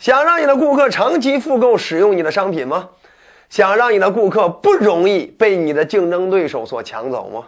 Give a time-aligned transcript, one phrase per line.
[0.00, 2.88] 想让你的顾客长期复购使用你的商品吗？
[3.50, 7.46] 想让你的顾客不容易被你的竞争对手所抢走吗？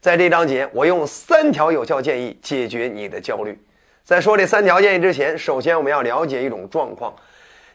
[0.00, 3.56] 在这章节，我用三条有效建议解决你的焦虑。
[4.02, 7.14] 在说这三条建议之前，首先我们要了解一种状况：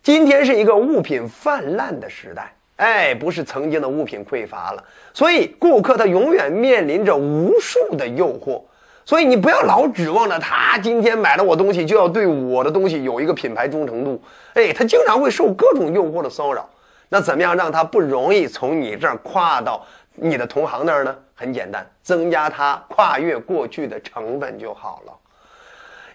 [0.03, 4.83] 今天是一个物品泛滥的时代，哎，不是曾经的物品匮乏了，
[5.13, 8.61] 所以顾客他永远面临着无数的诱惑。
[9.07, 14.21] 所以你不要老指望着他今天买了我东西就要对我的东西有一个品牌忠诚度，
[14.53, 16.68] 哎，他经常会受各种诱惑的骚扰。
[17.07, 19.82] 那怎么样让他不容易从你这儿跨到
[20.13, 21.15] 你的同行那儿呢？
[21.35, 25.13] 很简单，增加他跨越过去的成本就好了。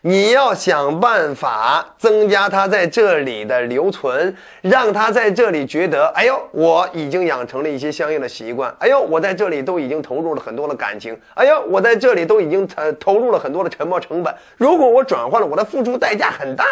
[0.05, 14.35] 你要想办法增加他在这里的留存，让他在这里觉得，哎呦，我已经养成了一些相应的习惯，哎呦，我在这里都已经投入了很多的感情，哎呦，我在这里都已经投投入了很多的沉没成本。
[14.57, 16.65] 如果我转换了，我的付出代价很大，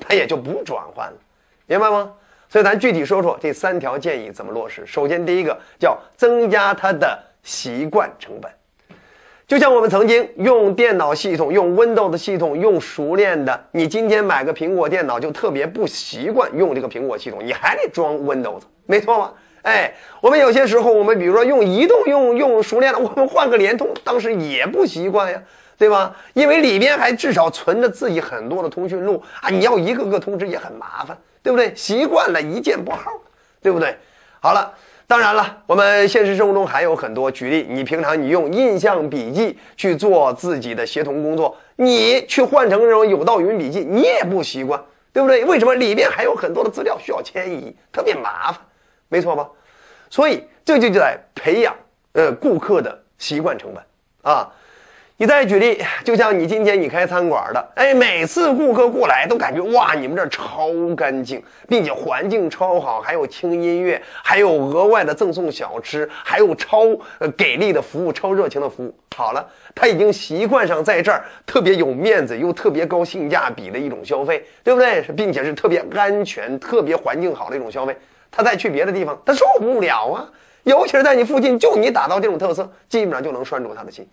[0.00, 1.16] 他也就不转换了，
[1.66, 2.10] 明白吗？
[2.48, 4.86] 所以咱具体说说这三条建议怎么落实。
[4.86, 8.50] 首先，第一个叫增加他的习惯成本。
[9.48, 19.32] 就像我们曾经用电脑系统、用 Windows 系统用熟练的，你今天买个苹果电脑就特别不习惯用这个苹果系统，你还得装 Windows，没错吧？
[19.62, 25.42] 哎，我们有些时候，我们比如说用移动用用熟练了，我们换个联通，当时也不习惯呀，
[25.78, 26.14] 对吧？
[26.34, 31.74] 因为里边还至少存着自己很多的通讯录啊，你要一个个通知也很麻烦，对不对？
[31.74, 33.10] 习惯了一键拨号，
[33.62, 33.96] 对不对？
[34.40, 34.74] 好了。
[35.08, 37.30] 当然了，我们现实生活中还有很多。
[37.30, 44.78] 举例，你平常你用印象笔记去做自己的协同工作，你去换成这种有道云笔记，你也不习惯，
[45.10, 45.46] 对不对？
[45.46, 48.60] 为什么里面还有很多的资料需要迁移，特别麻烦，
[49.08, 49.48] 没错吧？
[50.10, 51.74] 所以这就在培养
[52.12, 53.82] 呃顾客的习惯成本
[54.30, 54.46] 啊。
[55.20, 66.82] 你再举例，就像你今天你开餐馆的，哎，每次顾客过来都感觉哇，你们这超干净，并且环境超好，还有轻音乐，还有额外的赠送小吃，还有超
[67.18, 68.94] 呃给力的服务，超热情的服务。
[69.16, 75.02] 好了，他已经习惯上在这儿特别有面子又特别高性价比的一种消费，对不对？
[75.16, 77.96] 并且是特别安全、特别环境好的一种消费。
[78.30, 80.30] 他再去别的地方，他受不了啊。
[80.62, 84.06] 尤其是在你附近，就你打造这种特色，基本上就能拴住他的心。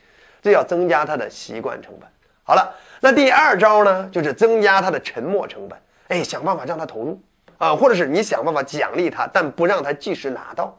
[0.45, 2.07] 这要增加他的习惯成本。
[2.43, 5.75] 好了，那第二招呢，就是增加他的沉没成本。
[6.09, 7.19] 哎，想办法让他投入
[7.57, 10.77] 啊，或者是你想办法奖励他，但不让他即时拿到。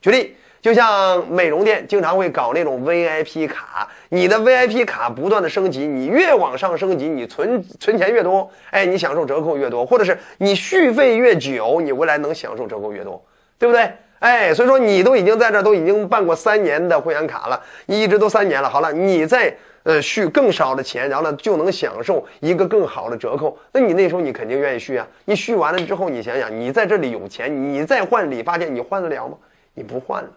[0.00, 13.24] 举例，就像美容店经常会搞那种 VIP 卡，你的 VIP 卡不断的升级，你越往上升级，你存存钱越多，哎，你享受折扣越多，或者是你续费越久，你未来能享受折扣越多，
[13.56, 13.92] 对不对？
[14.18, 18.68] 哎，所以说你都已经在这儿都已经办过三年的会员卡了，一直都三年了。
[18.68, 23.56] 好了，你再呃续更少的钱，然后呢就能享受一个更好的折扣。
[23.72, 25.06] 那你那时候你肯定愿意续啊。
[25.26, 29.36] 你续完了之后，你想想，你在这里有钱，你再换理发店，你换得了吗？
[29.74, 30.30] 你不换了，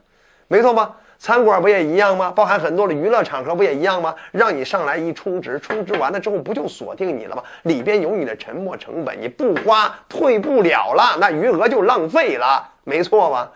[0.50, 0.98] 没错吧？
[1.18, 2.32] 餐馆不也一样吗？
[2.36, 4.14] 包含很多的娱乐场合不也一样吗？
[4.32, 7.44] 让你上来一充值，充值完了之后不就锁定你了吗？
[7.64, 13.50] 里边有你的沉没成本，你不花退不了了，那余额就浪费了，没错吧？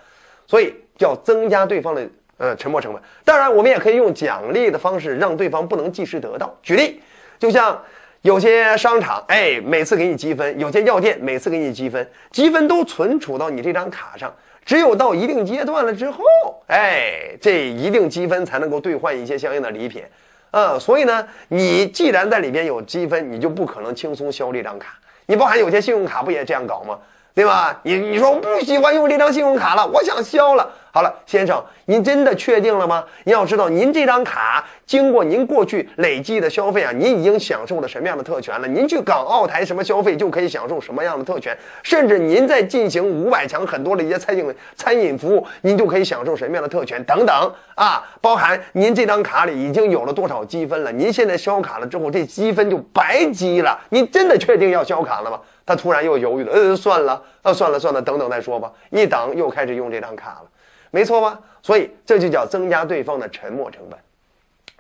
[0.48, 3.02] 所以叫增加对方的呃沉没成本。
[3.24, 6.56] 当然，我们也可以用奖励的方式，让对方不能即时得到。
[6.62, 7.02] 举例，
[7.40, 7.81] 就像
[8.22, 14.34] 有些商场，哎，每次给你积分；有些药店每次给你积分，积分都存储到你这张卡上。
[14.66, 16.24] 只有到一定阶段了之后，
[16.68, 20.04] 哎，这一定积分才能够兑换一些相应的礼品。
[20.52, 24.98] 啊，所以呢，你既然在里边有积分，你就不可能轻松消这张卡。
[25.25, 26.98] 你包含有些信用卡不也这样搞吗？
[27.35, 27.79] 对吧？
[27.83, 30.69] 你你说我不喜欢用这张信用卡了，我想消了。
[30.91, 33.03] 好了，先生，您真的确定了吗？
[33.23, 38.67] 您要知道，您这张卡经过您过去累计的消费啊，您已经享受了什么样的特权了？
[38.67, 41.57] 您去港澳台什么消费就可以享受什么样的特权？
[41.81, 47.03] 甚至您在进行五百强很多的一些餐饮餐饮服务，您就可以享受什么样的特权？
[47.05, 50.91] 等等啊，包含您这张卡里已经有了多少积分了？
[50.91, 53.79] 您现在消卡了之后，这积分就白积了。
[53.89, 55.39] 您真的确定要消卡了吗？
[55.66, 58.71] 他突然又犹豫了，呃，算了，呃，算了算了，等等再说吧。
[58.89, 60.45] 一等又开始用这张卡了。
[60.92, 61.39] 没错吧？
[61.62, 64.00] 所以这就叫增加对方的沉默成本。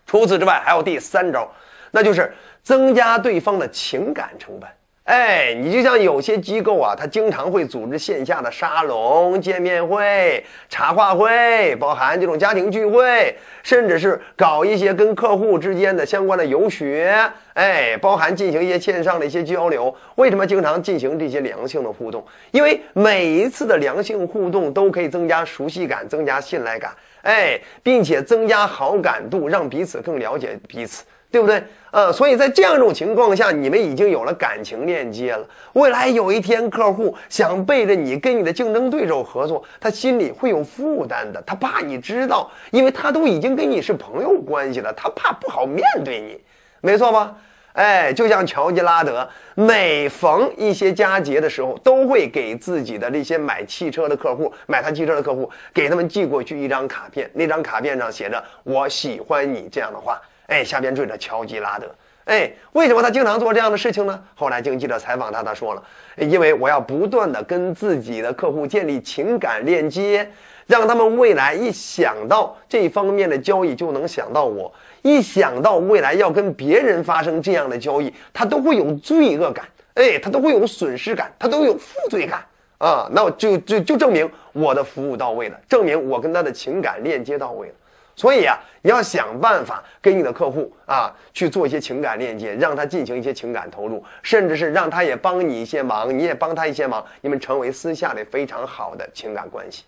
[0.05, 1.49] 除此之外，还有第三招，
[1.89, 2.31] 那就是
[2.61, 4.69] 增加对方的情感成本。
[5.05, 17.13] 哎，你就像有些机构啊，他经常会组织线下的沙龙、见面会、茶话会，包含这种家庭聚会，甚至是搞一些跟客户之间的相关的游学，
[17.53, 19.93] 哎，包含进行一些线上的一些交流。
[20.15, 22.25] 为什么经常进行这些良性的互动？
[22.51, 31.03] 因为每一次的良性互动都可以增加熟悉感、增加信赖感，哎，并且增加好感度，让彼此更了解彼此。
[31.33, 31.63] 对不对？
[31.89, 35.43] 呃，所以在这样一种情况下，你们已经有了感情链接了。
[35.73, 46.39] 未来有一天，客户想背着你跟你的竞争对手合作，他心里会有负担的，他怕你知道，因为他都已经跟你是朋友关系了，他怕不好面对你，
[46.81, 47.35] 没错吧？
[47.73, 57.27] 哎，就像乔吉拉德，每逢一些佳节的时候，都会给自己的那些买汽车的客户、买他汽车的客户，给他们寄过去一张卡片。
[57.33, 60.21] 那张卡片上写着“我喜欢你”这样的话。
[60.47, 61.87] 哎，下边缀着乔吉拉德。
[62.25, 64.23] 哎，为什么他经常做这样的事情呢？
[64.35, 65.83] 后来经记者采访他，他说了
[66.17, 70.29] ：“因为我要不断的跟自己的客户建立情感链接，
[70.65, 74.73] 让他们未来一想到这方面的交易就能想到我。”
[75.03, 82.39] 一想到未来要跟别人发生这样的交易，他都会有罪恶感，哎，他都会有损失感，他都有负罪感
[82.77, 83.09] 啊！
[83.11, 87.73] 那就就就证明我的服务到位了，证明我跟他的情感链接到位了。
[88.15, 99.83] 所以啊，你要想办法给你的客户啊去做一些情感链接，让他进行一些情感投入，甚至是让他也帮你一些忙，你也帮他一些忙，你们成为私下里非常好的情感关系，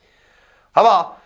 [0.71, 1.21] 好不好？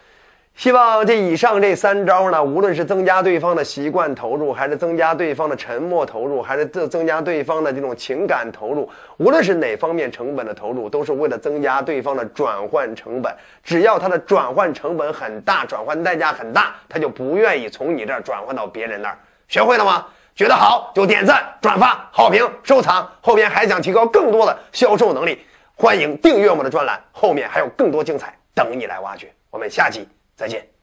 [0.59, 13.33] 希望这以上这三招呢，无论是增加对方的习惯投入，还是增加对方的沉默投入，还是增增加对方的这种情感投入，无论是哪方面成本的投入，都是为了增加对方的转换成本。
[13.63, 19.17] 只要他的转换成本很大，转换代价很大，他就不愿意从你这儿转换到别人那儿。
[19.47, 20.07] 学会了吗？
[20.35, 23.09] 觉得好就点赞、转发、好评、收藏。
[23.21, 25.39] 后面还想提高更多的销售能力，
[25.73, 29.31] 欢迎订阅我们的专栏，后面还有更多精彩等你来挖掘。
[29.50, 30.06] 我们下期。
[30.39, 30.79] 再见。